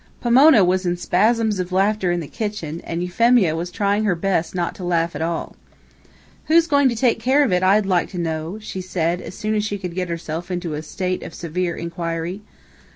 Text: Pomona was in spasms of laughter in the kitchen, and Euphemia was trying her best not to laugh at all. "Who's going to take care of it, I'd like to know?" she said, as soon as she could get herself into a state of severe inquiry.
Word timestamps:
Pomona 0.19 0.65
was 0.65 0.83
in 0.83 0.97
spasms 0.97 1.59
of 1.59 1.71
laughter 1.71 2.11
in 2.11 2.21
the 2.21 2.27
kitchen, 2.27 2.81
and 2.85 3.03
Euphemia 3.03 3.55
was 3.55 3.69
trying 3.69 4.03
her 4.03 4.15
best 4.15 4.55
not 4.55 4.73
to 4.73 4.83
laugh 4.83 5.15
at 5.15 5.21
all. 5.21 5.55
"Who's 6.45 6.65
going 6.65 6.89
to 6.89 6.95
take 6.95 7.19
care 7.19 7.43
of 7.43 7.53
it, 7.53 7.61
I'd 7.61 7.85
like 7.85 8.09
to 8.09 8.17
know?" 8.17 8.57
she 8.59 8.81
said, 8.81 9.21
as 9.21 9.37
soon 9.37 9.53
as 9.53 9.63
she 9.63 9.77
could 9.77 9.93
get 9.93 10.09
herself 10.09 10.49
into 10.49 10.73
a 10.73 10.81
state 10.81 11.21
of 11.21 11.35
severe 11.35 11.75
inquiry. 11.77 12.41